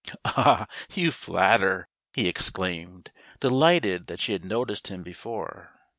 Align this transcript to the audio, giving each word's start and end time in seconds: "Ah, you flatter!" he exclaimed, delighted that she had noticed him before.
"Ah, 0.25 0.65
you 0.95 1.11
flatter!" 1.11 1.87
he 2.13 2.27
exclaimed, 2.27 3.11
delighted 3.39 4.07
that 4.07 4.19
she 4.19 4.33
had 4.33 4.43
noticed 4.43 4.87
him 4.87 5.03
before. 5.03 5.79